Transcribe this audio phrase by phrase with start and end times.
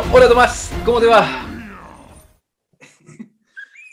[0.00, 1.44] Hola Tomás, ¿cómo te va?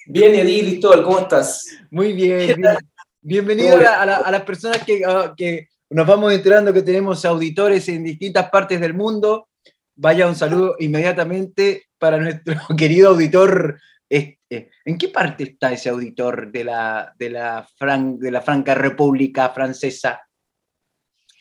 [0.06, 1.80] Bien, Edith Cristóbal, ¿cómo estás?
[1.90, 2.78] Muy bien, bien.
[3.22, 5.02] bienvenido a, a, a, las personas que,
[5.36, 9.48] que, nos vamos enterando que tenemos auditores en distintas partes del mundo.
[9.96, 13.80] Vaya un saludo inmediatamente para nuestro querido auditor.
[14.08, 18.76] Este, ¿En qué parte está ese auditor de la, de la, Fran, de la Franca
[18.76, 20.22] República Francesa?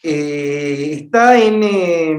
[0.02, 1.62] Eh, está en...
[1.62, 2.18] Eh,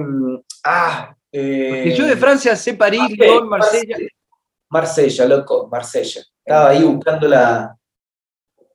[0.63, 3.98] ah, eh, yo de Francia sé París, Marsella, Marsella.
[4.70, 6.21] Marsella, loco, Marsella.
[6.45, 7.77] Estaba ahí buscando la,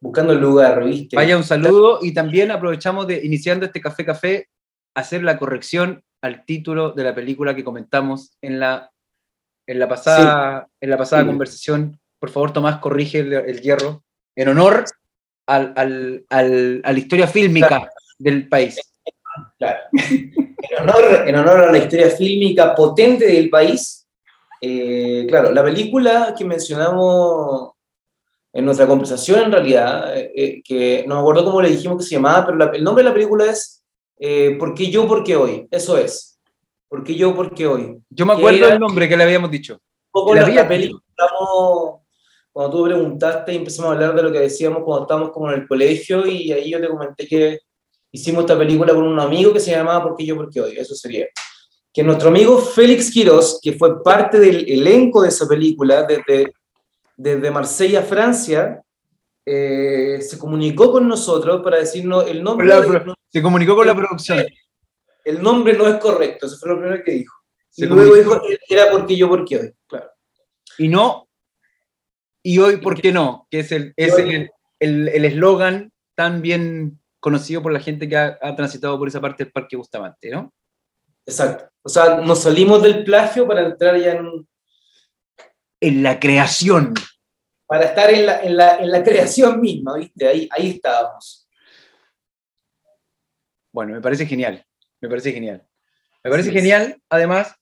[0.00, 1.16] buscando el lugar, ¿viste?
[1.16, 4.48] Vaya un saludo y también aprovechamos de, iniciando este Café Café,
[4.94, 8.90] hacer la corrección al título de la película que comentamos en la,
[9.66, 10.72] en la pasada, sí.
[10.82, 11.28] en la pasada sí.
[11.28, 12.00] conversación.
[12.18, 14.04] Por favor, Tomás, corrige el, el hierro
[14.36, 14.84] en honor
[15.46, 17.88] al, al, al, a la historia fílmica claro.
[18.18, 18.78] del país.
[19.58, 19.78] Claro.
[19.92, 24.06] En honor, en honor, a la historia fílmica potente del país,
[24.60, 27.72] eh, claro, la película que mencionamos
[28.52, 32.16] en nuestra conversación en realidad, eh, que no me acuerdo cómo le dijimos que se
[32.16, 33.80] llamaba, pero la, el nombre de la película es
[34.22, 35.66] eh, ¿Por qué yo, por qué hoy?
[35.70, 36.38] Eso es.
[36.88, 37.98] ¿Por qué yo, por qué hoy?
[38.10, 39.74] Yo me acuerdo del nombre que le habíamos dicho.
[39.74, 39.80] Un
[40.12, 41.02] poco la, la película,
[42.52, 45.60] cuando tú preguntaste y empezamos a hablar de lo que decíamos cuando estábamos como en
[45.60, 47.60] el colegio y ahí yo te comenté que
[48.12, 50.76] hicimos esta película con un amigo que se llamaba ¿Por qué yo, por qué hoy?
[50.76, 51.26] Eso sería.
[51.92, 56.52] Que nuestro amigo Félix Quirós, que fue parte del elenco de esa película desde,
[57.16, 58.82] desde Marsella, Francia,
[59.44, 62.66] eh, se comunicó con nosotros para decirnos el nombre.
[62.66, 64.44] La, de, se comunicó con la producción.
[65.24, 67.34] El nombre no es correcto, eso fue lo primero que dijo.
[67.68, 69.72] Se y luego dijo era porque yo, porque hoy.
[69.86, 70.10] Claro.
[70.78, 71.28] Y no,
[72.42, 73.46] y hoy, ¿por qué no?
[73.50, 78.38] Que es el eslogan el, el, el tan bien conocido por la gente que ha,
[78.40, 80.52] ha, transitado por esa parte del Parque Bustamante, ¿no?
[81.26, 81.70] Exacto.
[81.82, 84.48] O sea, nos salimos del plagio para entrar ya en...
[85.82, 86.94] En la creación.
[87.66, 90.26] Para estar en la, en la, en la creación misma, ¿viste?
[90.26, 91.48] Ahí, ahí estábamos.
[93.72, 94.64] Bueno, me parece genial.
[95.00, 95.66] Me parece genial.
[96.22, 97.54] Me parece sí, genial, además,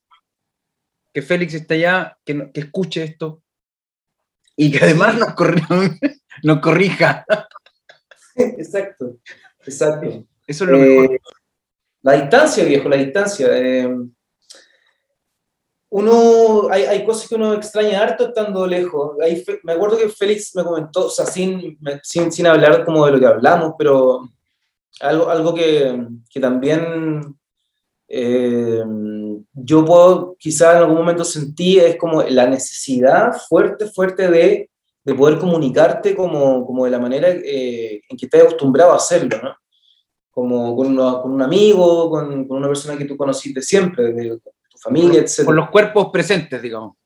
[1.14, 3.42] que Félix esté allá, que, que escuche esto
[4.56, 5.62] y que además nos, corri
[6.42, 7.24] nos corrija.
[8.34, 9.18] Exacto,
[9.68, 10.24] exacto.
[10.46, 11.20] Eso es lo eh, mejor.
[12.02, 13.48] La distancia, viejo, la distancia.
[13.50, 13.88] Eh,
[15.90, 19.16] uno, hay, hay, cosas que uno extraña harto estando lejos.
[19.22, 23.12] Hay, me acuerdo que Félix me comentó, o sea, sin, sin, sin hablar como de
[23.12, 24.28] lo que hablamos, pero
[25.00, 27.38] algo, algo que, que también
[28.08, 28.82] eh,
[29.52, 34.70] yo puedo, quizá en algún momento sentí, es como la necesidad fuerte, fuerte de,
[35.08, 39.40] de poder comunicarte como, como de la manera eh, en que estás acostumbrado a hacerlo,
[39.42, 39.56] ¿no?
[40.30, 44.12] Como con, una, con un amigo, con, con, una persona que tú conociste siempre, de,
[44.12, 45.46] de tu familia, etc.
[45.46, 46.96] Con los cuerpos presentes, digamos.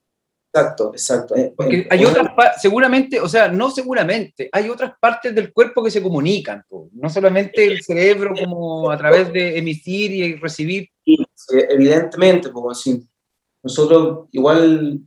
[0.52, 1.36] Exacto, exacto.
[1.36, 5.90] Eh, Porque hay otras, seguramente, o sea, no seguramente, hay otras partes del cuerpo que
[5.92, 10.88] se comunican, no solamente el cerebro como a través de emitir y recibir.
[11.04, 11.16] Sí,
[11.70, 13.00] evidentemente, pues así.
[13.62, 14.98] Nosotros igual,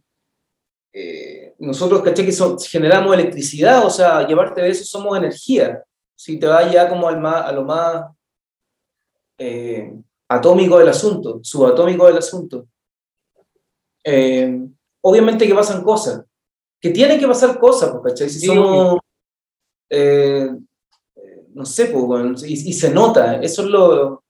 [0.94, 5.84] eh, nosotros, caché que son, generamos electricidad, o sea, llevarte de eso somos energía.
[6.16, 8.06] Si te vas ya como al más, a lo más
[9.38, 9.94] eh,
[10.30, 12.68] atómico del asunto, subatómico del asunto.
[14.04, 14.60] Eh,
[15.02, 16.24] obviamente que pasan cosas,
[16.80, 18.30] que tienen que pasar cosas, ¿cachai?
[18.30, 19.00] Si somos,
[19.90, 20.50] eh,
[21.54, 24.24] no sé, pues, y, y, se nota, eso es lo,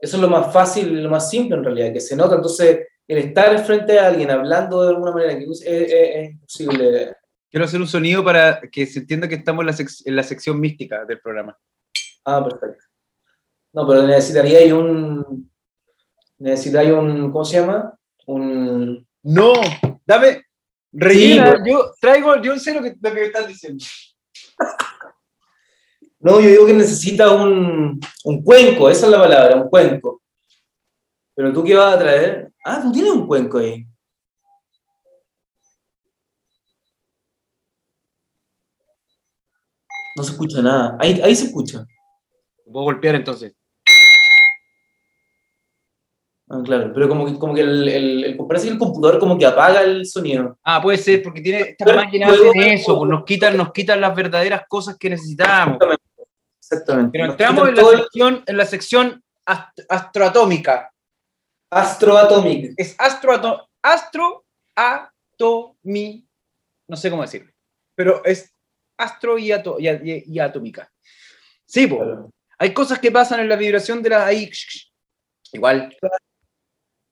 [0.00, 3.18] eso es lo más fácil, lo más simple en realidad, que se nota, entonces el
[3.18, 7.16] estar frente a alguien hablando de alguna manera que es, es, es imposible.
[7.50, 10.22] Quiero hacer un sonido para que se entienda que estamos en la, sec en la
[10.22, 11.58] sección mística del programa.
[12.24, 12.84] Ah, perfecto.
[13.74, 15.50] No, pero necesitaría un,
[16.38, 17.98] necesitaría un, ¿cómo se llama?
[18.26, 19.06] un...
[19.22, 19.52] No,
[20.04, 20.46] dame,
[20.92, 23.84] rellena, sí, yo traigo, yo sé lo que, lo que me estás diciendo.
[26.18, 30.21] No, yo digo que necesita un, un cuenco, esa es la palabra, un cuenco.
[31.34, 32.52] Pero tú qué vas a traer?
[32.64, 33.86] Ah, tú tienes un cuenco ahí.
[40.16, 40.96] No se escucha nada.
[41.00, 41.86] Ahí, ahí se escucha.
[42.70, 43.54] Puedo golpear entonces.
[46.48, 49.38] Ah, claro, pero como que, como que el, el, el, parece que el computador como
[49.38, 50.58] que apaga el sonido.
[50.62, 54.14] Ah, puede ser, porque tiene esta máquina de eso, pues nos quitan, nos quitan las
[54.14, 55.78] verdaderas cosas que necesitamos.
[55.78, 56.04] Exactamente.
[56.58, 57.10] Exactamente.
[57.12, 59.78] Pero entramos en la, sección, en la sección ast
[61.72, 62.68] astroatómica.
[62.68, 62.74] Astroatómica.
[62.76, 63.66] Es astroatómica.
[65.06, 66.26] Astroatomi.
[66.88, 67.52] No sé cómo decirlo.
[67.94, 68.52] Pero es
[68.96, 70.90] astro y, ato y, y, y atómica.
[71.64, 72.02] Sí, pues.
[72.02, 72.30] Claro.
[72.58, 74.26] Hay cosas que pasan en la vibración de la.
[74.26, 74.48] Ahí,
[75.52, 75.96] igual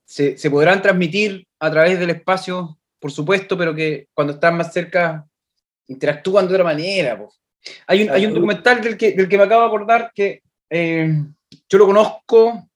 [0.04, 4.72] se, se, podrán transmitir a través del espacio, por supuesto, pero que cuando están más
[4.72, 5.26] cerca
[5.88, 7.20] interactúan de otra manera.
[7.86, 11.12] Hay, un, hay un documental del que, del que me acabo de acordar que eh,
[11.68, 12.69] yo lo conozco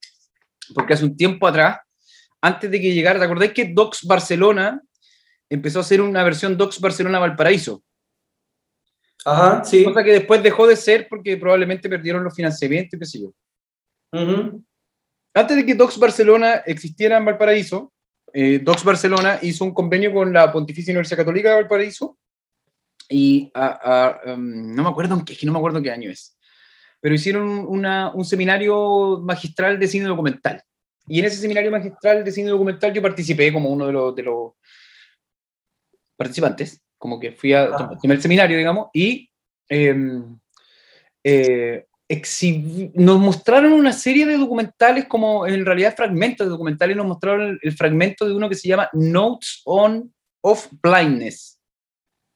[0.75, 1.79] porque hace un tiempo atrás,
[2.41, 4.81] antes de que llegara, ¿te acordáis que Docs Barcelona
[5.49, 7.83] empezó a hacer una versión Docs Barcelona Valparaíso?
[9.25, 9.85] Ajá, sí.
[9.85, 13.33] Cosa que después dejó de ser porque probablemente perdieron los financiamientos, qué sé yo.
[15.33, 17.93] Antes de que Docs Barcelona existiera en Valparaíso,
[18.33, 22.19] eh, Docs Barcelona hizo un convenio con la Pontificia Universidad Católica de Valparaíso
[23.09, 26.37] y um, no me acuerdo, es que no me acuerdo qué año es,
[27.05, 30.63] pero hicieron un seminario magistral de cine documental.
[31.07, 34.23] Y en ese seminario magistral de cine documental yo participé como uno de los, de
[34.23, 34.53] los
[36.17, 37.99] participantes, como que fui a ah.
[38.01, 39.29] tomar el seminario, digamos, y
[39.69, 40.39] em,
[41.23, 41.85] eh,
[42.95, 47.73] nos mostraron una serie de documentales, como en realidad fragmentos de documentales, nos mostraron el,
[47.77, 50.11] fragmento de uno que se llama Notes on
[50.41, 51.61] of Blindness.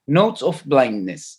[0.07, 1.38] Notes of Blindness.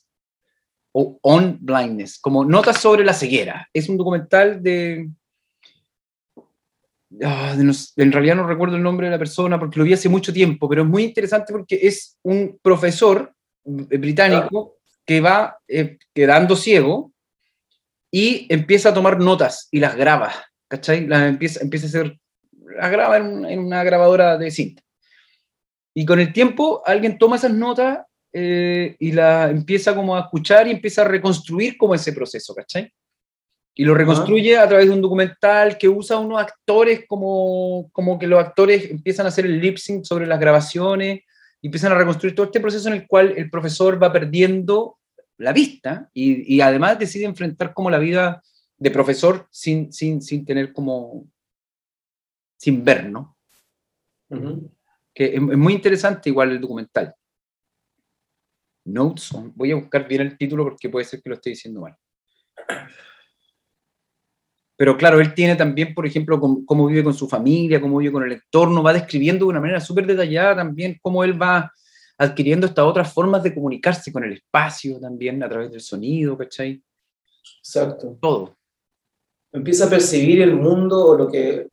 [0.92, 3.68] O On Blindness, como notas sobre la ceguera.
[3.74, 5.10] Es un documental de,
[7.24, 10.32] Ah, en realidad no recuerdo el nombre de la persona porque lo vi hace mucho
[10.32, 13.34] tiempo, pero es muy interesante porque es un profesor
[13.64, 17.12] británico que va eh, quedando ciego
[18.12, 20.32] y empieza a tomar notas y las graba,
[20.68, 21.08] ¿cachai?
[21.08, 22.20] Las empieza, empieza a hacer,
[22.78, 24.84] las graba en, una grabadora de cinta.
[25.96, 30.68] Y con el tiempo alguien toma esas notas eh, y la empieza como a escuchar
[30.68, 32.92] y empieza a reconstruir como ese proceso, ¿cachai?
[33.80, 38.28] y lo reconstruye a través de un documental que usa unos actores como, como que
[38.28, 41.22] los actores empiezan a hacer el lip sync sobre las grabaciones
[41.62, 44.98] y empiezan a reconstruir todo este proceso en el cual el profesor va perdiendo
[45.38, 48.44] la vista y, y además decide enfrentar como la vida
[48.78, 51.26] de profesor sin, sin, sin tener como,
[52.58, 53.38] sin ver, ¿no?
[55.14, 57.16] Que es, es, muy interesante igual el documental.
[58.92, 61.96] Notes voy a buscar bien el título porque puede ser que lo esté diciendo mal.
[64.80, 68.24] Pero claro, él tiene también, por ejemplo, cómo, vive con su familia, cómo vive con
[68.24, 71.70] el entorno, va describiendo de una manera súper detallada también cómo él va
[72.18, 76.82] adquiriendo estas otras formas de comunicarse con el espacio también a través del sonido, ¿cachai?
[77.58, 78.18] Exacto.
[78.22, 78.56] Todo.
[79.52, 81.68] Empieza a percibir el mundo o lo que,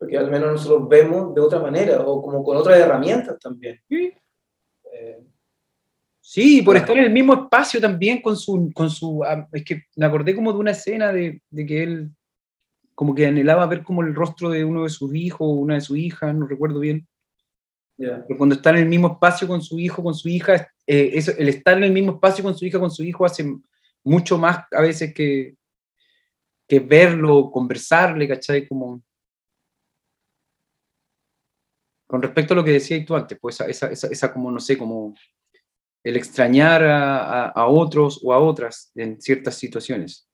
[0.00, 3.80] lo que al menos nosotros vemos de otra manera o como con otras herramientas también.
[3.88, 4.12] Sí.
[4.92, 5.24] Eh,
[6.30, 9.24] sí, por estar en el mismo espacio también con su, con su...
[9.24, 12.10] Ah, es que me acordé como de una escena de, de que él
[12.94, 15.80] como que anhelaba ver como el rostro de uno de sus hijos o una de
[15.80, 17.08] sus hijas, no recuerdo bien.
[17.96, 21.32] Pero cuando está en el mismo espacio con su hijo, con su hija, eh, eso,
[21.36, 23.44] el estar en el mismo espacio con su hija, con su hijo, hace
[24.04, 25.56] mucho más a veces que,
[26.68, 28.68] que verlo, conversarle, ¿cachai?
[28.68, 29.02] Como...
[32.06, 34.78] Con respecto a lo que decías tú antes, pues esa, esa, esa, como, no sé,
[34.78, 35.14] como
[36.04, 40.26] el extrañar a, a, a otros o a otras en ciertas situaciones.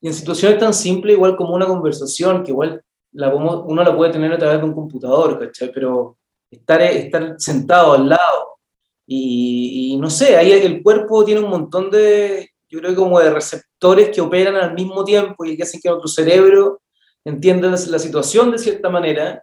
[0.00, 4.12] Y en situaciones tan simples, igual como una conversación, que igual la, uno la puede
[4.12, 5.72] tener a través de un computador, ¿cachai?
[5.72, 6.16] Pero
[6.50, 8.58] estar, estar sentado al lado
[9.06, 14.10] y, no sé, ahí el cuerpo tiene un montón de, yo creo como de receptores
[14.10, 16.82] que operan al mismo tiempo y que hacen que nuestro cerebro
[17.24, 19.42] entienda la situación de cierta manera,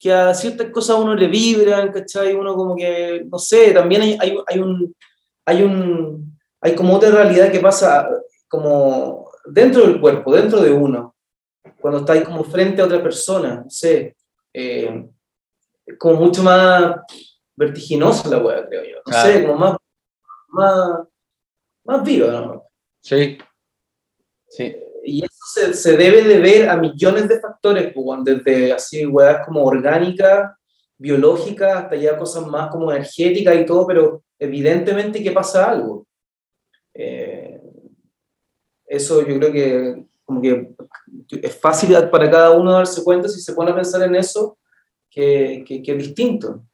[0.00, 2.34] que a ciertas cosas uno le vibran, ¿cachai?
[2.34, 4.96] Uno como que, no sé, también hay, hay, hay un,
[5.44, 8.08] hay un, hay como otra realidad que pasa
[8.48, 11.14] como dentro del cuerpo, dentro de uno,
[11.78, 14.16] cuando estáis como frente a otra persona, no sé,
[14.54, 15.06] eh,
[15.98, 16.96] como mucho más
[17.54, 18.96] vertiginosa la weá, creo yo.
[19.04, 19.76] No sé, como más,
[20.48, 21.00] más,
[21.84, 22.64] más viva, ¿no?
[23.02, 23.36] Sí.
[24.48, 24.76] Sí.
[25.04, 29.46] Y eso se, se, debe de ver a millones de factores, pues, desde así weas
[29.46, 30.56] como orgánica,
[30.98, 36.06] biológica, hasta ya cosas más como energéticas y todo, pero evidentemente que pasa algo.
[36.92, 37.60] Eh,
[38.84, 40.74] eso yo creo que como que
[41.42, 44.58] es fácil para cada uno darse cuenta si se pone a pensar en eso,
[45.08, 46.64] que, que, es distinto.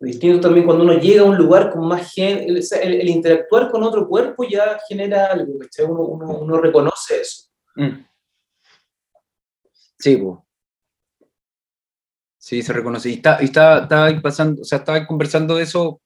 [0.00, 2.46] Distinto también cuando uno llega a un lugar con más gente,
[2.82, 5.54] el, interactuar con otro cuerpo ya genera algo,
[5.88, 7.44] uno, uno, uno, reconoce eso.
[7.76, 8.04] Mm.
[9.98, 10.38] Sí, pues.
[12.36, 13.10] Sí, se reconoce.
[13.10, 16.00] Y está, está, estaba pasando, o sea, estaba conversando de eso,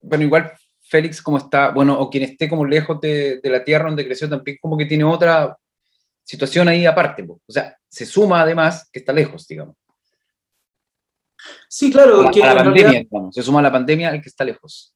[0.00, 4.06] bueno, igual Félix como está, bueno, o quien esté como lejos de, la tierra donde
[4.06, 5.56] creció, también como que tiene otra
[6.24, 7.26] situación ahí aparte.
[7.28, 9.76] O sea, se suma además que está lejos, digamos.
[11.68, 12.20] Sí, claro.
[12.20, 14.94] A la, pandemia, se suma a la pandemia el que está lejos.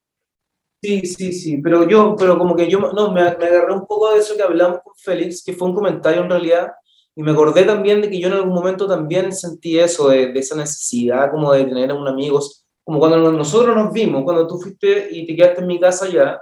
[0.81, 4.11] Sí, sí, sí, pero yo, pero como que yo, no, me, me agarré un poco
[4.11, 6.73] de eso que hablamos con Félix, que fue un comentario en realidad,
[7.15, 10.39] y me acordé también de que yo en algún momento también sentí eso, de, de
[10.39, 12.39] esa necesidad como de tener a un amigo,
[12.83, 16.39] como cuando nosotros nos vimos, cuando tú fuiste y te quedaste en mi casa ya,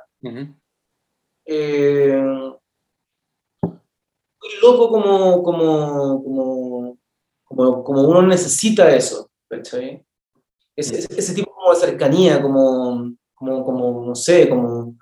[1.45, 2.21] eh,
[3.61, 6.97] muy loco como, como, como,
[7.45, 10.05] como, como uno necesita eso, ¿cachai?
[10.75, 14.95] Ese, ese, ese tipo como de cercanía, como como, como, no sé, como...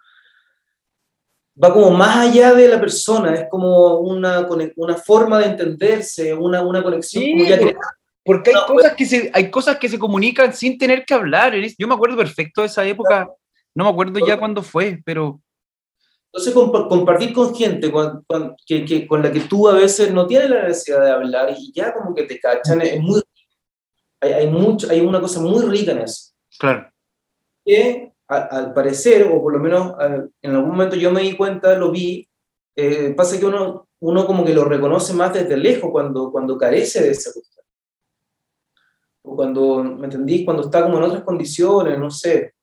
[1.62, 6.62] Va como más allá de la persona, es como una, una forma de entenderse, una,
[6.62, 7.24] una conexión.
[7.24, 7.76] Sí,
[8.24, 11.54] porque hay, cosas que se, hay cosas que se comunican sin tener que hablar.
[11.78, 13.30] Yo me acuerdo perfecto de esa época,
[13.76, 15.42] no me acuerdo ya cuándo fue, pero...
[16.34, 20.26] Entonces, compartir con gente con, con, que, que, con la que tú a veces no
[20.26, 23.22] tienes la necesidad de hablar y ya como que te cachan, es muy...
[24.22, 26.32] Hay, hay, mucho, hay una cosa muy rica en eso.
[26.58, 26.90] Claro.
[27.66, 29.94] Que al, parecer, o por lo menos
[30.42, 32.28] en algún momento yo me di cuenta, lo vi,
[32.76, 37.02] eh, pasa que uno, uno como que lo reconoce más desde lejos cuando, cuando carece
[37.02, 37.66] de esa cuestión.
[39.24, 40.46] O cuando, ¿me entendís?
[40.46, 42.54] Cuando está como en otras condiciones, no sé.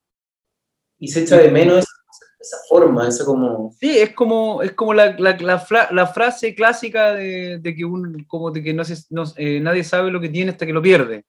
[0.99, 1.93] Y se echa de menos esa,
[2.41, 3.71] esa forma, esa como...
[3.79, 8.25] Sí, es como, es como la, la, la, la frase clásica de, de, que, un,
[8.25, 10.83] como de que no se, no, eh, nadie sabe lo que tiene hasta que lo
[10.83, 11.25] pierde.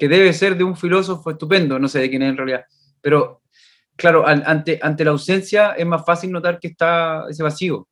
[0.00, 2.64] Que debe ser de un filósofo estupendo, no sé de quién es en realidad.
[3.00, 3.42] Pero
[3.94, 7.86] claro, ante, ante la ausencia es más fácil notar que está ese vacío.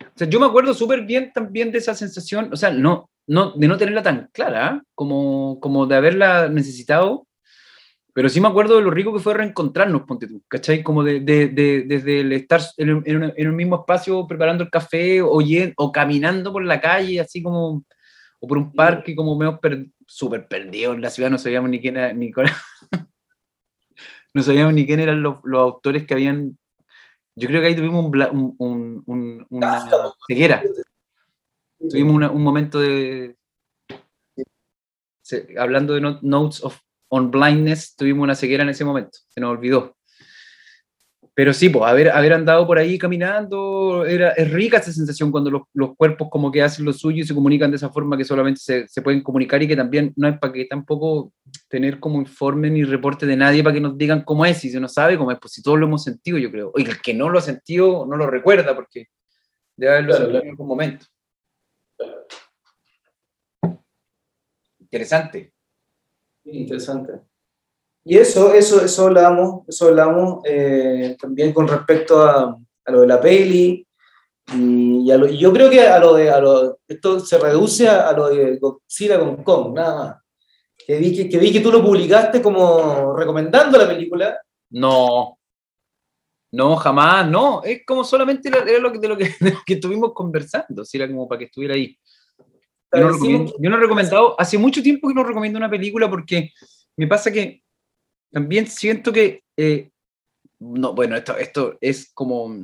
[0.00, 3.50] O sea, yo me acuerdo súper bien también de esa sensación, o sea, no, no,
[3.52, 4.86] de no tenerla tan clara ¿eh?
[4.94, 7.26] como, como de haberla necesitado,
[8.14, 10.82] pero sí me acuerdo de lo rico que fue reencontrarnos, ponte tú, ¿cachai?
[10.82, 14.70] Como de, de, de desde el estar en, en, en, un mismo espacio preparando el
[14.70, 15.38] café o,
[15.76, 17.84] o caminando por la calle, así como,
[18.40, 21.80] o por un parque, como medio per, súper perdido en la ciudad, no sabíamos ni
[21.80, 22.32] quién era, ni
[24.34, 26.58] no sabíamos ni quién eran los, los, autores que habían.
[27.36, 29.88] Yo creo que ahí tuvimos un, un, un, una
[30.26, 30.64] ceguera.
[31.78, 33.36] Tuvimos una, un momento de.
[35.56, 39.96] Hablando de Notes of on Blindness, tuvimos una ceguera en ese momento, se nos olvidó.
[41.40, 45.50] Pero sí, pues, haber, haber andado por ahí caminando, era, es rica esa sensación cuando
[45.50, 48.26] los, los, cuerpos como que hacen lo suyo y se comunican de esa forma que
[48.26, 51.32] solamente se, se pueden comunicar y que también no es para que tampoco
[51.66, 54.78] tener como informe ni reporte de nadie para que nos digan cómo es, si se
[54.78, 56.72] nos sabe cómo es, pues si todos lo hemos sentido, yo creo.
[56.76, 59.06] Y el que no lo ha sentido no lo recuerda porque
[59.78, 61.06] debe haberlo claro, sentido en algún momento.
[64.78, 65.54] Interesante.
[66.44, 67.29] Interesante.
[68.10, 73.06] Y eso, eso, eso hablamos, eso hablamos eh, también con respecto a, a, lo de
[73.06, 73.86] la peli.
[74.52, 77.86] Y, y, lo, y, yo creo que a lo de, a lo, esto se reduce
[77.86, 80.16] a, a, lo de Godzilla con Kong, nada más.
[80.76, 84.40] Que vi que, que vi que tú lo publicaste como recomendando la película.
[84.70, 85.38] No,
[86.50, 87.62] no, jamás, no.
[87.62, 90.96] Es como solamente era lo que, de, lo que, de lo que estuvimos conversando, si
[90.96, 91.96] era como para que estuviera ahí.
[92.92, 93.24] Yo no,
[93.56, 96.50] yo no he recomendado, hace mucho tiempo que no recomiendo una película porque
[96.96, 97.62] me pasa que
[98.30, 99.90] también siento que, eh,
[100.58, 102.54] no, bueno, esto, esto es como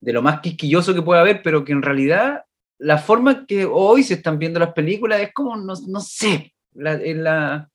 [0.00, 2.44] de lo más quisquilloso que puede haber, pero que en realidad
[2.78, 6.94] la forma que hoy se están viendo las películas es como, no, no sé, la,
[6.94, 7.70] en, la,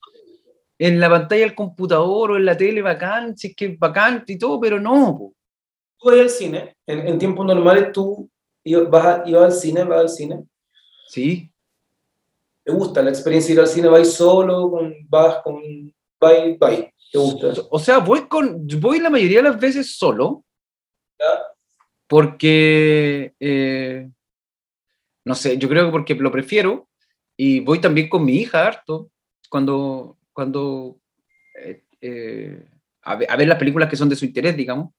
[0.78, 4.24] en la pantalla del computador o en la tele bacán, si es que es bacán
[4.28, 5.18] y todo, pero no.
[5.18, 5.34] Po.
[5.98, 8.30] Tú vas al cine, en, en tiempos normales tú
[8.64, 10.44] ibas, ibas al cine, vas al cine.
[11.08, 11.50] Sí.
[12.64, 13.88] ¿Te gusta la experiencia de ir al cine?
[13.88, 14.70] ¿Vas solo?
[14.70, 16.94] Con, ¿Vas con bye, bye.
[17.12, 17.54] ¿Te gusta?
[17.70, 20.44] O sea, voy, con, voy la mayoría de las veces solo.
[21.20, 21.26] ¿Ya?
[22.08, 24.10] Porque, eh,
[25.26, 26.90] no sé, yo creo que porque lo prefiero.
[27.36, 29.12] Y voy también con mi hija harto.
[29.50, 31.00] Cuando, cuando
[31.56, 32.70] eh, eh,
[33.04, 34.94] a, ver, a, ver, las películas que son de su interés, digamos.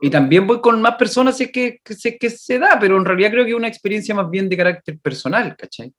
[0.00, 3.04] Y también voy con más personas si es que, que, que se da, pero en
[3.04, 5.92] realidad creo que es una experiencia más bien de carácter personal, ¿cachai?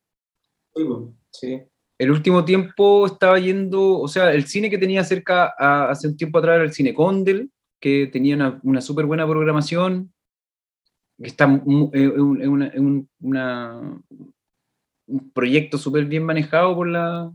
[1.32, 1.62] Sí
[2.00, 6.16] el último tiempo estaba yendo, o sea, el cine que tenía cerca a, hace un
[6.16, 7.52] tiempo atrás era el Cine Condel,
[7.82, 10.14] que tenía una, una súper buena programación,
[11.22, 14.02] que está en eh, una, un, una,
[15.08, 17.30] un proyecto súper bien manejado por, la,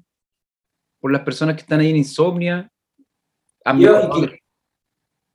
[0.99, 2.71] por las personas que están ahí en Insomnia.
[3.77, 4.11] Lleva,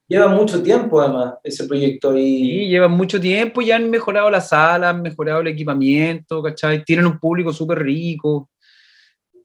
[0.08, 2.16] lleva mucho tiempo además ese proyecto.
[2.16, 2.22] Y...
[2.22, 6.84] Sí, lleva mucho tiempo, ya han mejorado la sala, han mejorado el equipamiento, ¿cachai?
[6.84, 8.49] Tienen un público súper rico.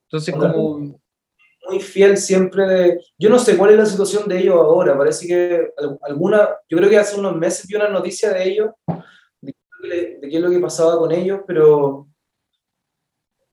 [0.10, 1.00] Entonces, como...
[1.68, 3.02] Muy fiel siempre de...
[3.18, 5.72] Yo no sé cuál es la situación de ellos ahora, parece que
[6.04, 6.50] alguna...
[6.70, 8.70] Yo creo que hace unos meses vi una noticia de ellos,
[9.82, 12.08] de, de qué es lo que pasaba con ellos, pero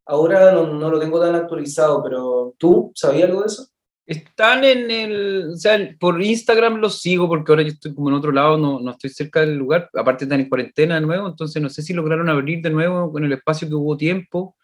[0.06, 3.68] ahora no, no, lo tengo tan actualizado, pero ¿tú sabías algo de eso?
[4.04, 8.16] Están en el, o sea, por Instagram los sigo porque ahora yo estoy como en
[8.16, 11.62] otro lado, no, no estoy cerca del lugar, aparte están en cuarentena de nuevo, entonces
[11.62, 14.56] no sé si lograron abrir de nuevo con el espacio que hubo tiempo.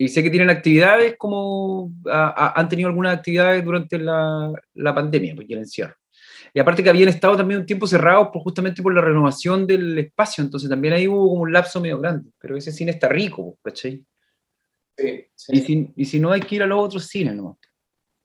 [0.00, 5.52] Y sé que tienen actividades como, han tenido algunas actividades durante la, la pandemia, porque
[5.52, 5.94] el encierro.
[6.54, 9.98] Y aparte que habían estado también un tiempo cerrados por, justamente por la renovación del
[9.98, 13.58] espacio, entonces también ahí hubo como un lapso medio grande, pero ese cine está rico,
[13.62, 14.02] ¿cachai?
[14.96, 15.52] Sí, sí.
[15.54, 17.58] Y, si, y si no hay que ir a los otros cines, ¿no?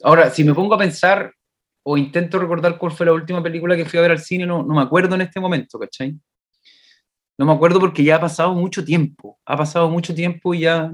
[0.01, 1.34] Ahora, si me pongo a pensar
[1.84, 4.63] o intento recordar cuál fue la última película que fui a ver al cine, no,
[4.63, 6.17] no me acuerdo en este momento, ¿cachai?
[7.38, 10.89] No me acuerdo porque ya ha pasado mucho tiempo, ha pasado mucho tiempo y ya...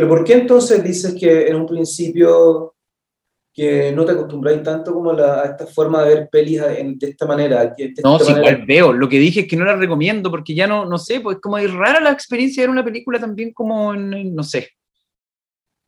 [0.00, 2.74] Pero ¿por qué entonces dices que en un principio
[3.52, 7.74] que no te acostumbráis tanto como a esta forma de ver pelis de esta manera?
[8.02, 8.94] no, sí, igual veo.
[8.94, 11.58] Lo que dije es que no la recomiendo porque ya no, no sé, pues como
[11.58, 14.70] es rara la experiencia de ver una película también como en, no sé,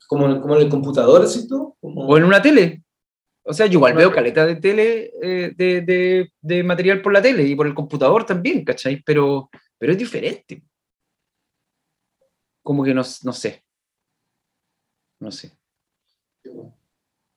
[0.07, 1.75] como, como en el computador, ¿sí tú?
[1.81, 2.83] O en una tele.
[3.45, 7.23] O sea, yo igual veo caleta de tele, eh, de, de, de, material por la
[7.23, 9.03] tele y por el computador también, ¿cachai?
[9.07, 10.63] Pero, pero es diferente.
[12.63, 13.63] Como que no, no sé.
[15.23, 15.53] No sé.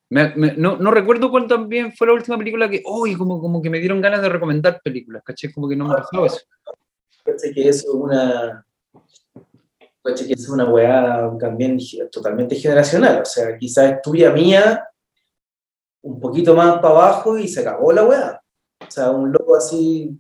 [0.10, 3.78] no, no, recuerdo cuál también fue la última película que, uy, como, como que me
[3.78, 5.54] dieron ganas de recomendar películas, ¿cachai?
[5.54, 6.42] Como que no me pasó eso.
[7.24, 8.66] Parece que es una,
[10.04, 11.78] que es una weá también
[12.12, 13.22] totalmente generacional.
[13.22, 14.84] O sea, quizás es tuya mía,
[16.02, 18.42] un poquito más para abajo y se acabó la weá.
[18.82, 20.20] O sea, un loco así,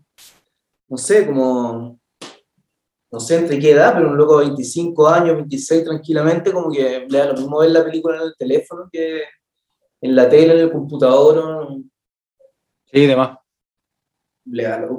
[0.87, 1.99] no sé, como,
[3.15, 7.07] no sé entre qué edad, pero un loco de 25 años, 26 tranquilamente, como que
[7.09, 9.21] le da lo mismo ver la película en el teléfono que
[10.01, 11.77] en la tele, en el computador.
[12.91, 13.37] Sí, demás.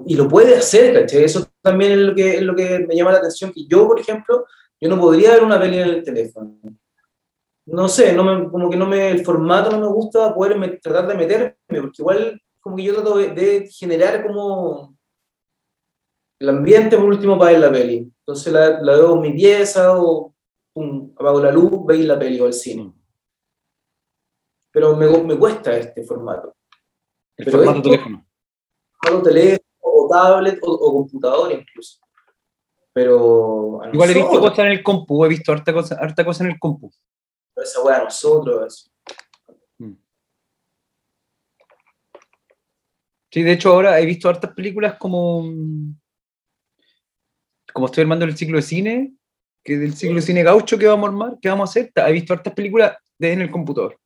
[0.07, 1.25] Y lo puede hacer, ¿cachai?
[1.25, 4.01] Eso también es lo que, es lo que me llama la atención, que yo, por
[4.01, 4.47] ejemplo,
[4.81, 6.57] yo no podría ver una peli en el teléfono.
[7.67, 11.07] No sé, no me, como que no me, el formato no me gusta poder tratar
[11.07, 14.96] de meterme, porque igual como que yo trato de, generar como
[16.39, 18.13] el ambiente por último para ver la peli.
[18.21, 20.35] Entonces la, la veo en mi pieza o
[21.17, 22.93] apago la luz, veis la peli o el cine.
[24.71, 26.55] Pero me, me cuesta este formato.
[27.37, 28.27] El formato teléfono.
[29.23, 32.01] teléfono, o tablet, o, o computador incluso.
[32.93, 33.81] Pero.
[33.93, 36.59] Igual he visto cosas en el compu, he visto harta cosa, harta cosa en el
[36.59, 36.91] compu.
[37.55, 38.91] Pero esa weá a nosotros.
[39.79, 39.93] Mm.
[43.31, 45.45] Sí, de hecho ahora he visto hartas películas como.
[47.77, 49.13] Como estoy armando el ciclo de cine,
[49.63, 52.13] que del ciclo de cine gaucho que vamos a armar, que vamos a hacer, he
[52.13, 53.99] visto hartas películas de en el computador.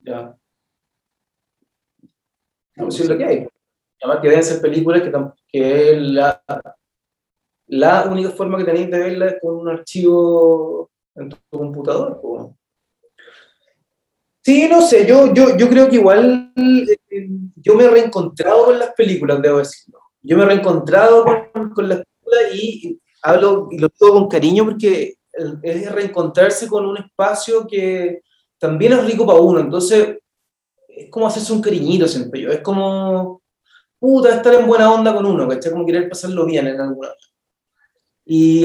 [0.00, 0.34] Ya.
[2.76, 3.46] No, es lo que hay.
[4.00, 5.12] Además que deben ser películas que,
[5.46, 6.42] que la,
[7.66, 12.18] la única forma que tenéis de verla es con un archivo en tu computador.
[14.42, 18.78] Sí, no sé, yo, yo, yo creo que igual eh, yo me he reencontrado con
[18.78, 20.00] las películas, debo decirlo.
[20.22, 22.13] Yo me he reencontrado con, con las películas
[22.54, 25.14] y hablo y lo digo con cariño porque
[25.62, 28.22] es reencontrarse con un espacio que
[28.58, 29.60] también es rico para uno.
[29.60, 30.18] Entonces,
[30.88, 32.50] es como hacerse un cariñito siempre yo.
[32.50, 33.42] Es como,
[33.98, 35.72] puta, estar en buena onda con uno, ¿cachai?
[35.72, 37.10] Como querer pasarlo bien en alguna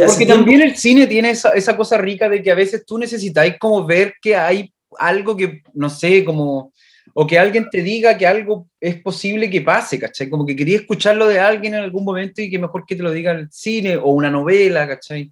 [0.05, 3.55] porque también el cine tiene esa, esa, cosa rica de que a veces tú necesitáis
[3.59, 6.71] como ver que hay algo que, no sé, como,
[7.13, 10.29] o que alguien te diga que algo es posible que pase, ¿cachai?
[10.29, 13.11] Como que quería escucharlo de alguien en algún momento y que mejor que te lo
[13.11, 15.31] diga el cine o una novela, ¿cachai?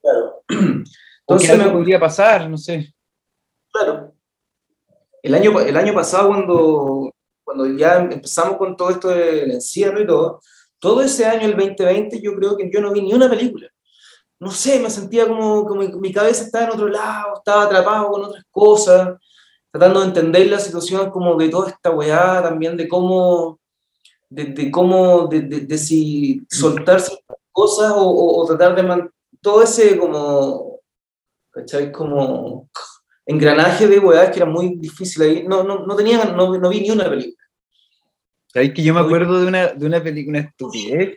[0.00, 0.42] Claro.
[1.26, 2.92] Entonces me podría pasar, no sé.
[3.72, 4.14] Claro.
[5.22, 7.12] El año, el año pasado, cuando,
[7.44, 10.40] cuando ya empezamos con todo esto del encierro y todo,
[10.78, 13.68] todo ese año, el 2020, yo creo que yo no vi ni una película.
[14.40, 18.24] No sé, me sentía como, como mi cabeza estaba en otro lado, estaba atrapado con
[18.24, 19.18] otras cosas,
[19.70, 23.60] tratando de entender la situación como de toda esta weá, también de cómo,
[24.28, 27.18] de, cómo, de, de, si soltarse
[27.52, 29.08] cosas o, o, tratar de
[29.40, 30.80] todo ese como,
[31.50, 31.92] ¿cachai?
[31.92, 32.68] Como
[33.26, 35.44] engranaje de weá que era muy difícil ahí.
[35.46, 37.36] No, no, no, tenía, no, no vi ni una película.
[38.52, 41.16] ¿Sabes que yo me acuerdo de una, de una película estupidez?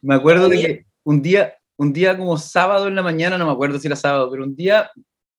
[0.00, 3.52] Me acuerdo de que un día, un día como sábado en la mañana, no me
[3.52, 4.90] acuerdo si era sábado, pero un día,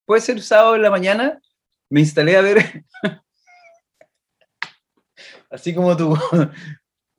[0.04, 1.40] puede ser sábado en la mañana,
[1.92, 2.84] me instalé a ver,
[5.50, 6.16] así como tú,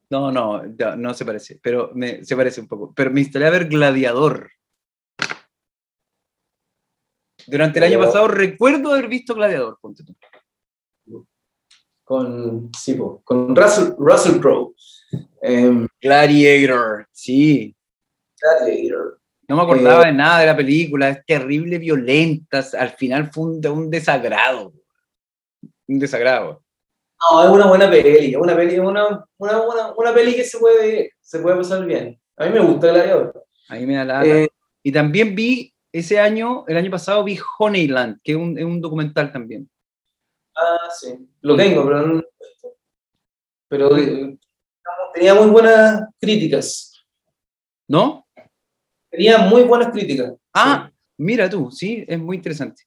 [0.09, 0.63] no, no,
[0.95, 4.49] no, se parece, pero me, se parece un poco, pero me instalé a ver Gladiador.
[7.45, 10.15] Durante el año pasado recuerdo haber visto Gladiador, ponte tú
[12.03, 14.73] con, sí, con Russell, Russell Crowe.
[15.41, 17.75] Em, Gladiator, sí.
[18.39, 19.19] Gladiator.
[19.53, 23.43] No me acordaba eh, de nada de la película, es terrible, violenta, al final fue
[23.43, 24.73] un, desagrado.
[25.87, 26.63] un desagrado.
[27.21, 30.57] No, es una buena peli, es una peli, una, una, una, una peli que se
[30.57, 32.19] puede, se puede pasar bien.
[32.35, 33.45] A mí me gusta Gladiador.
[33.69, 34.25] A mí me da la...
[34.25, 34.49] Eh,
[34.81, 38.81] y también vi ese año, el año pasado vi Honeyland, que es un, es un
[38.81, 39.69] documental también.
[40.55, 41.15] Ah, sí.
[41.41, 42.23] Lo tengo, pero no,
[43.67, 44.35] pero eh,
[45.13, 47.05] tenía muy buenas críticas.
[47.87, 48.22] ¿No?
[49.13, 50.33] Tenía muy buenas críticas.
[50.51, 52.81] Ah, mira tú, sí, es muy interesante.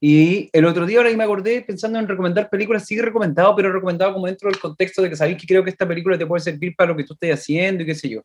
[0.00, 3.72] Y el otro día, ahora que me acordé, pensando en recomendar películas, sí recomendado, pero
[3.72, 6.42] recomendado como dentro del contexto de que sabéis que creo que esta película te puede
[6.42, 8.22] servir para lo que tú estés haciendo y qué sé yo.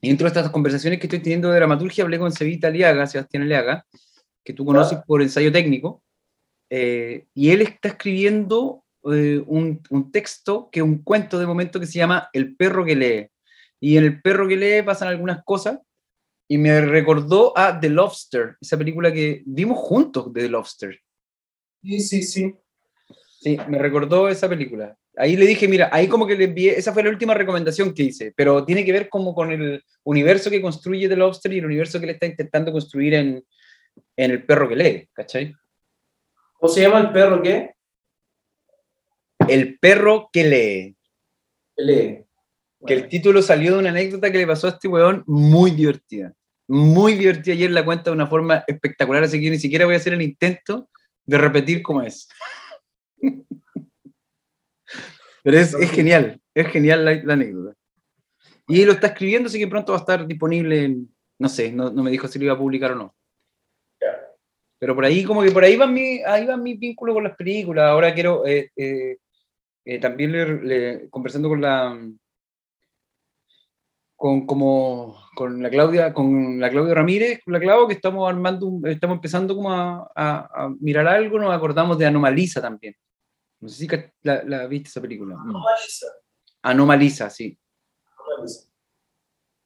[0.00, 3.42] Y dentro de estas conversaciones que estoy teniendo de dramaturgia, hablé con Sevita Aliaga, Sebastián
[3.42, 3.84] Aliaga,
[4.42, 6.02] que tú conoces por ensayo técnico,
[6.70, 8.82] eh, y él está escribiendo
[9.12, 12.82] eh, un, un, texto que es un cuento de momento que se llama El perro
[12.82, 13.28] que lee.
[13.78, 15.80] Y en El perro que lee pasan algunas cosas
[16.48, 21.00] y me recordó a The Lobster, esa película que vimos juntos de The Lobster.
[21.82, 22.54] Sí, sí, sí.
[23.40, 24.96] Sí, me recordó esa película.
[25.16, 28.04] Ahí le dije, mira, ahí como que le envié, esa fue la última recomendación que
[28.04, 31.66] hice, pero tiene que ver como con el universo que construye The Lobster y el
[31.66, 33.44] universo que le está intentando construir en,
[34.16, 35.54] en El perro que lee, ¿cachai?
[36.54, 37.74] ¿Cómo se llama el perro qué?
[39.48, 40.96] El perro que lee.
[41.76, 42.23] Que lee.
[42.86, 46.32] Que el título salió de una anécdota que le pasó a este weón muy divertida.
[46.68, 47.54] Muy divertida.
[47.54, 50.22] Ayer la cuenta de una forma espectacular, así que ni siquiera voy a hacer el
[50.22, 50.88] intento
[51.24, 52.28] de repetir cómo es.
[55.42, 57.76] Pero es, es, genial, es genial la, la, anécdota.
[58.66, 61.90] Y lo está escribiendo, así que pronto va a estar disponible en, no sé, no,
[61.90, 63.14] no me dijo si lo iba a publicar o no.
[64.78, 67.36] Pero por ahí, como que por ahí va mi, ahí va mi vínculo con las
[67.36, 67.86] películas.
[67.86, 69.16] Ahora quiero, eh, eh,
[69.84, 71.98] eh, también le, le, conversando con la,
[74.24, 78.66] con, como, con la Claudia, con la Claudia Ramírez, con la Clau, que estamos armando,
[78.66, 82.96] un, estamos empezando como a, a, a, mirar algo, nos acordamos de Anomaliza también.
[83.60, 83.88] No sé si
[84.22, 85.34] la, la viste esa película.
[85.38, 86.06] Anomaliza.
[86.62, 87.58] Anomaliza, sí.
[88.18, 88.66] Anomaliza.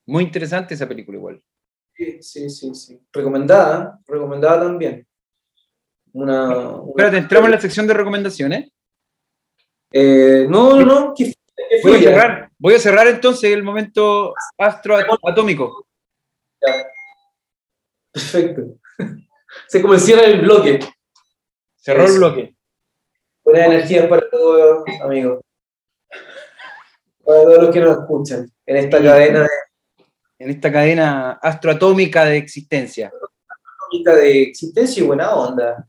[0.07, 1.43] Muy interesante esa película igual.
[1.95, 3.01] Sí, sí, sí, sí.
[3.13, 5.07] Recomendada, recomendada también.
[6.13, 6.89] Una, una...
[6.89, 8.73] Espérate, entramos en la sección de recomendaciones.
[9.93, 11.15] Eh, no, no, no.
[11.17, 12.48] ¿Qué, qué voy a cerrar.
[12.61, 15.87] Voy a cerrar entonces el momento astroatómico.
[16.61, 16.89] Ya.
[18.13, 18.63] Perfecto.
[19.69, 20.81] Se como el bloque.
[21.77, 22.57] Cerró el bloque.
[23.45, 25.41] Buenas energías para todos, amigos.
[27.25, 29.05] Para todos los que nos escuchan en esta sí.
[29.05, 29.49] cadena de...
[30.41, 33.07] En esta cadena astroatómica de existencia.
[33.07, 35.89] Astroatómica de existencia y buena onda.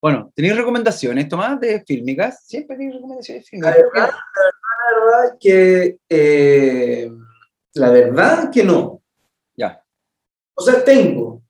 [0.00, 2.46] Bueno, ¿tenéis recomendaciones, Tomás, de fílmicas?
[2.46, 3.76] Siempre tenéis recomendaciones fílmicas.
[3.76, 4.18] La verdad, la verdad,
[4.98, 7.10] verdad que eh,
[7.74, 9.02] la verdad que no.
[9.56, 9.82] Ya.
[10.54, 11.42] O sea, tengo.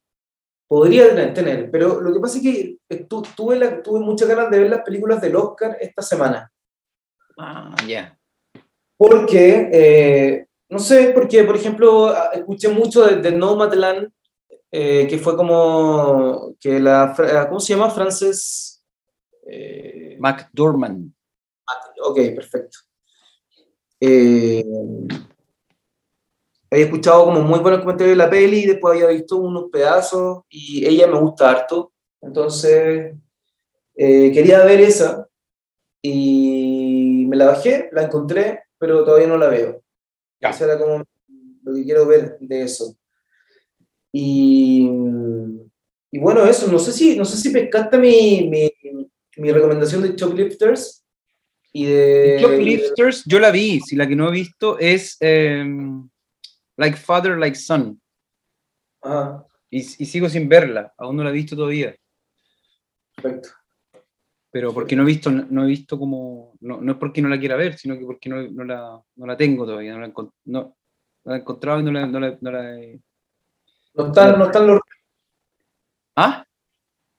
[0.67, 4.59] Podría tener, pero lo que pasa es que tu, tuve, la, tuve muchas ganas de
[4.59, 6.53] ver las películas del Oscar esta semana.
[7.39, 7.87] Ah, ya.
[7.87, 8.19] Yeah.
[8.99, 14.13] Porque, eh, no sé, porque, por ejemplo, escuché mucho de, de Nomadland
[14.71, 17.15] eh, que fue como que la,
[17.49, 17.91] ¿cómo se llama?
[17.91, 18.85] Frances
[19.47, 21.13] eh, McDormand.
[22.03, 22.79] Ok, perfecto.
[24.01, 24.65] Eh,
[26.71, 30.43] había escuchado como muy buenos comentarios de la peli y después había visto unos pedazos
[30.51, 33.15] y ella me gusta harto, entonces
[33.95, 35.27] eh, quería ver esa
[36.03, 39.83] y me la bajé, la encontré, pero todavía no la veo.
[40.41, 40.51] Ya.
[40.51, 41.05] Eso era como
[41.63, 42.98] lo que quiero ver de eso.
[44.13, 44.89] Y,
[46.11, 48.71] y, bueno, eso, no sé si, no sé si pescaste mi, mi,
[49.37, 51.05] mi recomendación de Choplifters.
[51.73, 52.39] Y de...
[52.41, 55.65] Choplifters, yo la vi, si la que no he visto es eh,
[56.77, 58.01] Like Father, Like Son.
[59.03, 59.45] Ajá.
[59.71, 61.95] Y, y, sigo sin verla, aún no la he visto todavía.
[63.15, 63.51] Perfecto.
[64.51, 67.39] Pero porque no he visto, no he visto como, no, no es porque no la
[67.39, 70.33] quiera ver, sino que porque no, no, la, no la tengo todavía, no la, no,
[70.45, 70.77] no
[71.25, 72.99] la he encontrado y no la, no la, no la he,
[73.99, 74.81] no están, no están los,
[76.17, 76.45] ¿Ah?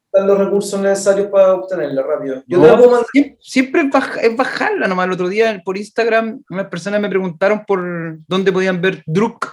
[0.05, 2.41] están los recursos necesarios para obtenerla rápido.
[2.47, 3.05] Yo no, puedo.
[3.11, 5.07] Siempre, siempre es, baja, es, bajarla nomás.
[5.07, 9.45] El otro día por Instagram unas personas me preguntaron por dónde podían ver Druk,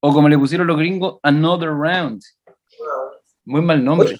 [0.00, 2.22] o como le pusieron los gringos, Another Round.
[3.44, 4.18] Muy mal nombre.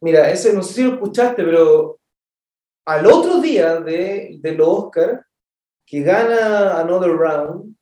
[0.00, 1.98] Mira, ese no sé si lo escuchaste, pero
[2.84, 5.26] al otro día de, de los Oscar,
[5.84, 7.74] que gana Another Round,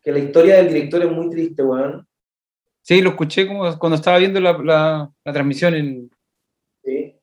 [0.00, 2.06] que la historia del director es muy triste, weón.
[2.86, 6.08] Sí, lo escuché como cuando estaba viendo la, la, la transmisión en...
[6.84, 7.16] Sí.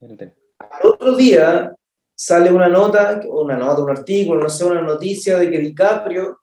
[0.00, 1.74] Al otro día
[2.14, 6.38] sale una nota, una nota, un artículo, no sé, una noticia de que DiCaprio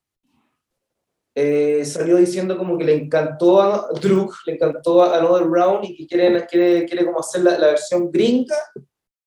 [1.33, 5.95] eh, salió diciendo como que le encantó a Druk, le encantó a Another Round y
[5.95, 8.57] que quiere, quiere, quiere como hacer la, la, versión gringa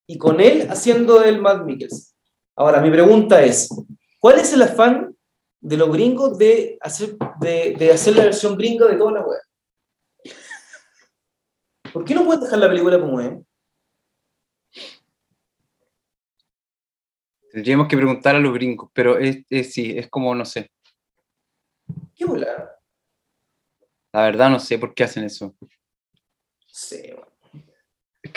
[0.05, 2.15] y con él haciendo el Matt Mikkelsen.
[2.55, 3.67] Ahora, mi pregunta es,
[4.19, 5.16] ¿cuál es el afán
[5.59, 9.39] de los gringos de hacer, de, de hacer la versión gringa de toda la web?
[11.91, 13.33] ¿Por qué no pueden dejar la película como es?
[17.51, 20.69] Tendríamos que preguntar a los gringos, pero es, es sí, es como, no sé.
[22.15, 22.79] ¿Qué volada?
[24.13, 25.55] La verdad no sé por qué hacen eso.
[26.67, 27.36] Sí, bueno.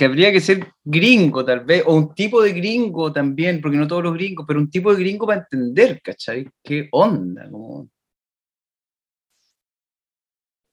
[0.01, 3.87] Que habría que ser gringo, tal vez, o un tipo de gringo también, porque no
[3.87, 6.49] todos los gringos, pero un tipo de gringo para entender, ¿cachai?
[6.65, 7.51] ¿Qué onda?
[7.51, 7.87] Como...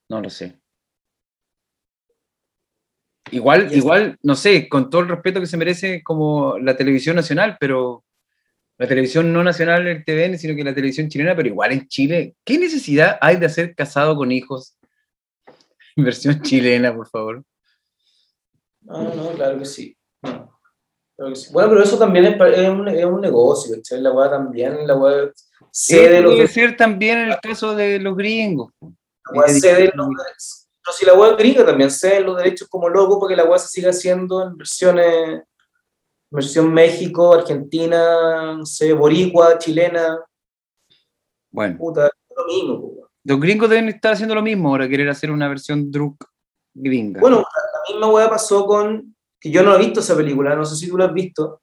[0.08, 0.58] No lo sé.
[3.32, 7.58] Igual, igual, no sé, con todo el respeto que se merece como la televisión nacional,
[7.60, 8.06] pero
[8.78, 12.38] la televisión no nacional, el TVN, sino que la televisión chilena, pero igual en Chile,
[12.46, 14.78] ¿qué necesidad hay de hacer casado con hijos?
[15.98, 17.44] Versión chilena, por favor.
[18.82, 19.96] No, no, claro que sí.
[20.22, 20.60] No,
[21.16, 21.50] claro que sí.
[21.52, 24.02] Bueno, pero eso también es, es, un, es un, negocio, ¿cachai?
[24.02, 25.32] La weá también, la weá
[25.72, 26.36] cede los...
[26.36, 28.72] Puede ser también el caso de los gringos.
[28.82, 33.20] La weá cede los Pero si la weá gringa también cede los derechos como loco
[33.20, 35.42] porque la weá se sigue haciendo en versiones
[36.30, 40.20] versión México, Argentina, no sé, Boricua, chilena.
[41.52, 41.78] Bueno.
[41.78, 42.82] Puta, lo mismo.
[42.82, 43.08] Puta.
[43.24, 46.26] Los gringos deben estar haciendo lo mismo ahora, querer hacer una versión Druk
[46.74, 47.20] gringa.
[47.20, 47.44] Bueno,
[47.90, 50.98] misma hueá pasó con, que yo no he visto esa película, no sé si tú
[50.98, 51.62] la has visto.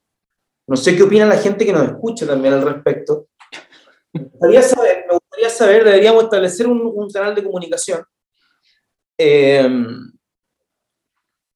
[0.66, 3.28] No sé qué opina la gente que nos escucha también al respecto.
[4.12, 8.02] Me gustaría saber, me gustaría saber deberíamos establecer un, canal de comunicación.
[9.18, 9.68] Eh,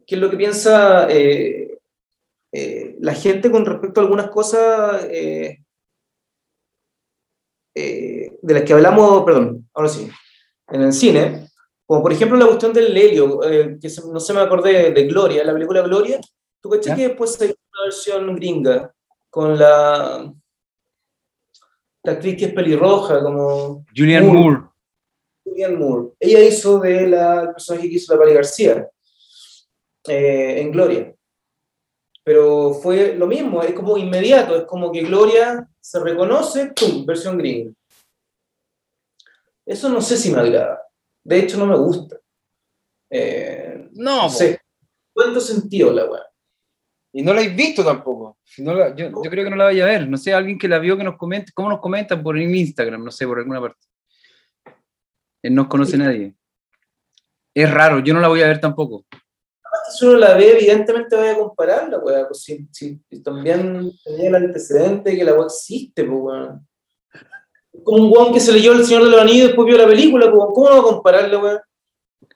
[0.07, 1.78] ¿Qué es lo que piensa eh,
[2.52, 5.59] eh, la gente con respecto a algunas cosas eh,
[7.74, 10.11] de las que hablamos, perdón, ahora sí,
[10.68, 11.48] en el cine,
[11.88, 13.40] como por ejemplo la cuestión del helio,
[13.81, 16.20] que se, no se me acordé de Gloria, la película Gloria,
[16.61, 18.94] tú caché que después hay una versión gringa
[19.31, 20.31] con la,
[22.03, 23.87] la actriz que es pelirroja, como...
[23.96, 24.40] Julianne Moore.
[24.40, 24.62] Moore.
[25.44, 26.09] Julianne Moore.
[26.20, 28.87] Ella hizo de la personaje que hizo la Pali García
[30.05, 31.14] en Gloria
[32.29, 37.38] pero fue lo mismo, es como inmediato, es como que Gloria se reconoce, ¡pum!, versión
[37.38, 37.72] gringa.
[39.64, 40.88] Eso no sé si me agrada.
[41.24, 42.18] De hecho, no me gusta.
[43.11, 44.61] Eh, no, no sé.
[45.12, 46.22] ¿Cuánto sentido la weá?
[47.12, 48.38] Y no la habéis visto tampoco.
[48.44, 50.09] Si no la, yo, yo, creo que no la vaya a ver.
[50.09, 51.52] No sé, alguien que la vio que nos comente.
[51.52, 52.22] ¿Cómo nos comentan?
[52.22, 53.87] Por Instagram, no sé, por alguna parte.
[55.42, 56.35] Él no conoce a nadie.
[57.54, 59.04] Es raro, yo no la voy a ver tampoco
[59.90, 62.26] si uno la ve, evidentemente voy a compararla, weá.
[62.26, 66.67] Pues si, si, si, también tenía el antecedente que la weá existe, pues, weón.
[67.85, 69.87] Como un weón que se leyó El Señor de los Anillos y después vio la
[69.87, 71.61] película, pues, ¿cómo no va a compararla, weón?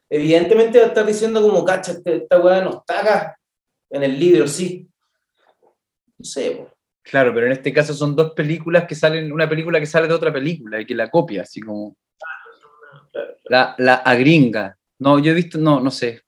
[0.09, 3.37] Evidentemente va a estar diciendo como, cacha, este, esta weá nos taga
[3.91, 4.89] en el libro, sí.
[6.19, 6.73] No sé, pues.
[7.03, 10.15] Claro, pero en este caso son dos películas que salen, una película que sale de
[10.15, 11.97] otra película y que la copia, así como.
[13.45, 14.77] La, la agringa.
[14.99, 16.23] No, yo he visto, no, no sé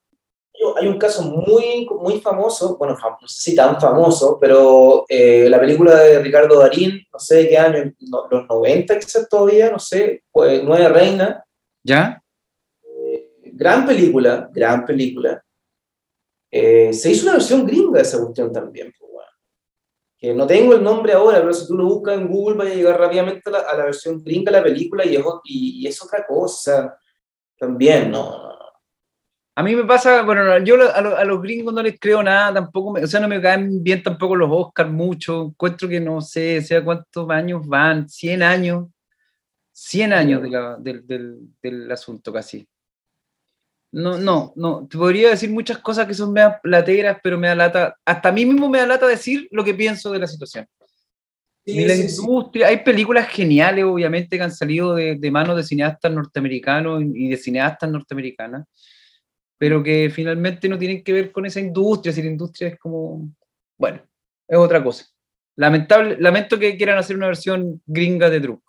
[0.77, 5.61] hay un caso muy, muy famoso, bueno, no sé si tan famoso, pero eh, la
[5.61, 9.79] película de Ricardo Darín, no sé de qué año, no, los 90 quizás todavía, no
[9.79, 11.45] sé, pues Nueve Reina.
[11.83, 12.23] ¿Ya?
[12.83, 15.43] Eh, gran película, gran película.
[16.51, 19.31] Eh, se hizo una versión gringa de esa cuestión también, pues, bueno.
[20.17, 22.75] que no tengo el nombre ahora, pero si tú lo buscas en Google vas a
[22.75, 25.87] llegar rápidamente a la, a la versión gringa de la película y es, y, y
[25.87, 26.97] es otra cosa
[27.59, 28.54] también, no, no
[29.57, 32.55] a mí me pasa, bueno, yo a, los, a los gringos no les creo nada,
[32.55, 36.21] tampoco, me, o sea, no me caen bien tampoco los Oscars mucho, encuentro que no
[36.21, 38.89] sé, sea cuántos años van, 100 años,
[39.73, 42.67] 100 años de la, del, del, del, asunto casi.
[43.93, 47.55] No, no, no, te podría decir muchas cosas que son medio plateras, pero me da
[47.55, 50.67] lata, hasta a mí mismo me da lata decir lo que pienso de la situación.
[51.65, 52.75] Sí, la sí, industria, sí.
[52.75, 57.37] hay películas geniales, obviamente, que han salido de, de manos de cineastas norteamericanos y de
[57.37, 58.65] cineastas norteamericanas
[59.65, 63.35] pero que finalmente no tienen que ver con esa industria, si la industria es como,
[63.79, 64.03] bueno,
[64.47, 65.07] es otra cosa.
[65.57, 68.63] Lamentable, lamento que quieran hacer una versión gringa de Druk.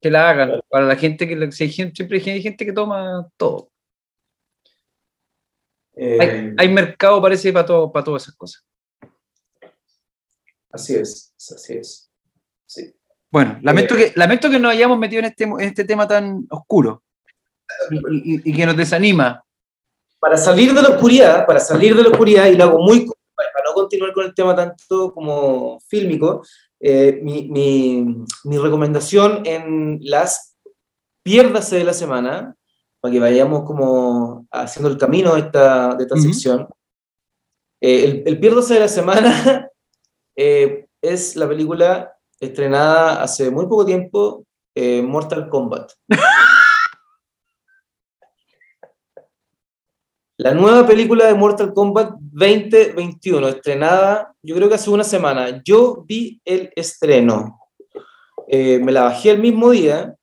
[0.00, 3.28] Que la hagan, para la gente que si hay gente, siempre hay gente que toma
[3.36, 3.70] todo.
[5.96, 8.64] Eh, hay, hay, mercado, parece, para, todo, para todas esas cosas.
[10.72, 12.10] Así es, así es.
[12.64, 12.90] Sí.
[13.30, 16.46] Bueno, lamento, eh, que, lamento que nos hayamos metido en este, en este tema tan
[16.48, 17.04] oscuro
[17.90, 19.44] y, y, y que nos desanima,
[20.20, 23.48] para salir de la oscuridad, para salir de la oscuridad, y lo hago muy, para
[23.66, 26.42] no continuar con el tema tanto como fílmico,
[26.78, 30.56] eh, mi, mi, mi, recomendación en las
[31.22, 32.54] piérdase de la semana,
[33.00, 36.68] para que vayamos como haciendo el camino de esta, de esta sección.
[37.80, 39.70] Eh, el, el, piérdase de la semana
[40.36, 44.44] eh, es la película estrenada hace muy poco tiempo,
[45.02, 45.92] Mortal Kombat.
[50.42, 55.60] La nueva película de Mortal Kombat 2021, estrenada yo creo que hace una semana.
[55.62, 57.60] Yo vi el estreno.
[58.48, 60.16] Eh, me la bajé el mismo día,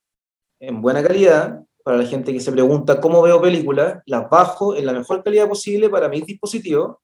[0.60, 4.88] en buena calidad, para la gente que se pregunta cómo veo películas, las bajo en
[4.88, 6.96] la mejor calidad posible para mis dispositivos.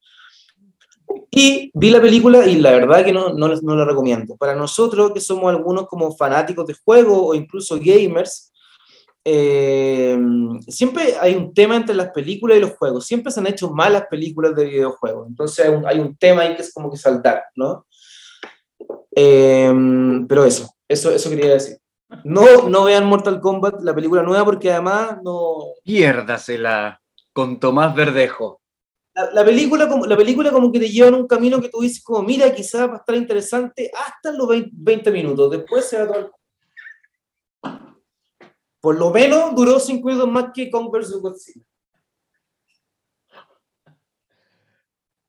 [1.30, 4.36] Y vi la película y la verdad que no, no, no la recomiendo.
[4.38, 8.53] Para nosotros que somos algunos como fanáticos de juego o incluso gamers,
[9.26, 10.18] eh,
[10.68, 13.06] siempre hay un tema entre las películas y los juegos.
[13.06, 15.28] Siempre se han hecho malas películas de videojuegos.
[15.28, 17.86] Entonces hay un, hay un tema ahí que es como que saltar, ¿no?
[19.16, 19.72] Eh,
[20.28, 21.78] pero eso, eso, eso quería decir.
[22.24, 25.56] No, no vean Mortal Kombat, la película nueva, porque además no...
[25.84, 28.62] Piérdasela con Tomás Verdejo.
[29.16, 31.82] La, la, película, como, la película como que te lleva en un camino que tú
[31.82, 35.52] dices como, mira, quizás va a estar interesante hasta los 20, 20 minutos.
[35.52, 36.32] Después se va todo el
[38.84, 41.22] por lo menos duró cinco minutos más que Kong vs.
[41.22, 41.66] Godzilla.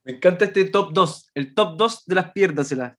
[0.03, 2.99] Me encanta este top 2, el top 2 de las piérdaselas.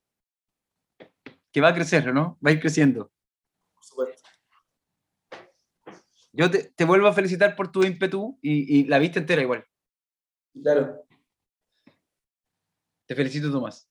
[1.52, 2.38] Que va a crecer, ¿no?
[2.44, 3.12] Va a ir creciendo.
[3.74, 4.30] Por supuesto.
[6.32, 9.62] Yo te, te vuelvo a felicitar por tu ímpetu y, y, la viste entera igual.
[10.54, 11.06] Claro.
[13.04, 13.90] Te felicito, Tomás.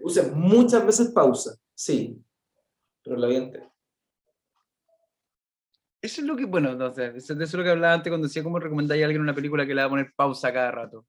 [0.00, 2.24] Puse muchas veces pausa, sí,
[3.02, 3.68] pero la vi entera.
[6.00, 8.44] Eso es lo que, bueno, no sé, eso es lo que hablaba antes cuando decía
[8.44, 11.04] cómo recomendáis a alguien una película que le va a poner pausa cada rato.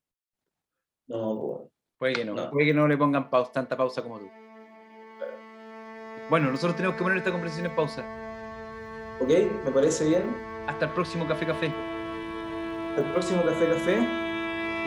[1.07, 1.71] No, bueno.
[1.99, 4.29] Puede que no, no, puede que no le pongan pausa, tanta pausa como tú.
[6.29, 8.01] Bueno, nosotros tenemos que poner esta conversación en pausa.
[9.19, 9.29] Ok,
[9.65, 10.23] me parece bien.
[10.67, 11.73] Hasta el próximo Café Café.
[12.89, 13.97] Hasta el próximo Café Café.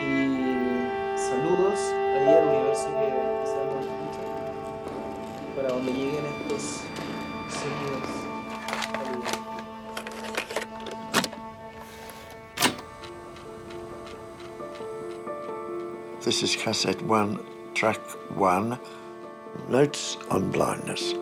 [0.01, 1.79] Y saludos
[2.15, 5.55] ahí al universo que, se nos escucha.
[5.55, 6.81] Para donde lleguen estos
[7.47, 8.22] sonidos.
[16.23, 17.37] This is cassette one,
[17.73, 17.99] track
[18.37, 18.79] one,
[19.67, 21.13] Notes on Blindness.